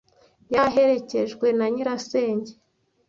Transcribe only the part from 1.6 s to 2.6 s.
nyirasenge.